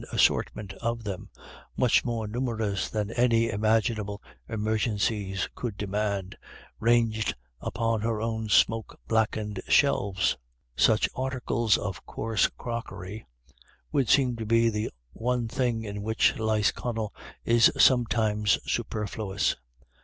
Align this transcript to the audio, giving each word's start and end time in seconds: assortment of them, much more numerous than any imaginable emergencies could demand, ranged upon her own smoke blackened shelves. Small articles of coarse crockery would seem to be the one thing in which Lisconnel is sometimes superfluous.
assortment 0.11 0.73
of 0.81 1.03
them, 1.03 1.29
much 1.77 2.03
more 2.03 2.27
numerous 2.27 2.89
than 2.89 3.11
any 3.11 3.51
imaginable 3.51 4.19
emergencies 4.49 5.47
could 5.53 5.77
demand, 5.77 6.35
ranged 6.79 7.35
upon 7.59 8.01
her 8.01 8.19
own 8.19 8.49
smoke 8.49 8.99
blackened 9.07 9.61
shelves. 9.67 10.35
Small 10.75 10.97
articles 11.13 11.77
of 11.77 12.03
coarse 12.07 12.47
crockery 12.57 13.27
would 13.91 14.09
seem 14.09 14.35
to 14.37 14.45
be 14.47 14.69
the 14.69 14.89
one 15.13 15.47
thing 15.47 15.83
in 15.83 16.01
which 16.01 16.33
Lisconnel 16.35 17.13
is 17.45 17.71
sometimes 17.77 18.57
superfluous. 18.65 19.55